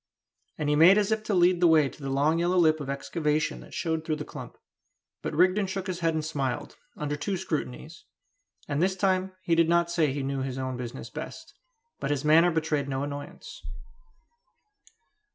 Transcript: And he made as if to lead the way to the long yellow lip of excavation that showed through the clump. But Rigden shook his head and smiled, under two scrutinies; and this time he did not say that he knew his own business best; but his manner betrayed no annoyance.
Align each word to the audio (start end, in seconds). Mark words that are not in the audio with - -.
And 0.57 0.67
he 0.67 0.75
made 0.75 0.97
as 0.97 1.11
if 1.11 1.21
to 1.25 1.33
lead 1.35 1.61
the 1.61 1.67
way 1.67 1.87
to 1.87 2.01
the 2.01 2.09
long 2.09 2.39
yellow 2.39 2.57
lip 2.57 2.79
of 2.79 2.89
excavation 2.89 3.59
that 3.59 3.75
showed 3.75 4.03
through 4.03 4.15
the 4.15 4.25
clump. 4.25 4.57
But 5.21 5.35
Rigden 5.35 5.67
shook 5.67 5.85
his 5.85 5.99
head 5.99 6.15
and 6.15 6.25
smiled, 6.25 6.75
under 6.97 7.15
two 7.15 7.37
scrutinies; 7.37 8.05
and 8.67 8.81
this 8.81 8.95
time 8.95 9.33
he 9.43 9.53
did 9.53 9.69
not 9.69 9.91
say 9.91 10.07
that 10.07 10.13
he 10.13 10.23
knew 10.23 10.41
his 10.41 10.57
own 10.57 10.75
business 10.75 11.11
best; 11.11 11.53
but 11.99 12.09
his 12.09 12.25
manner 12.25 12.49
betrayed 12.49 12.89
no 12.89 13.03
annoyance. 13.03 13.61